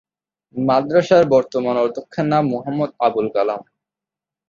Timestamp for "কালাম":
3.35-3.61